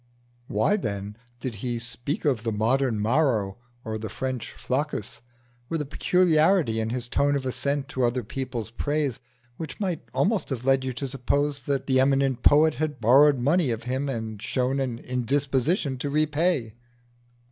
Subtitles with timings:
[0.47, 5.21] Why, then, did he speak of the modern Maro or the modern Flaccus
[5.69, 9.19] with a peculiarity in his tone of assent to other people's praise
[9.57, 13.69] which might almost have led you to suppose that the eminent poet had borrowed money
[13.69, 16.73] of him and showed an indisposition to repay?